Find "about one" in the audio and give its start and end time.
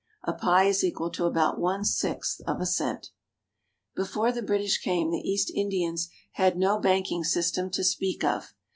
1.25-1.85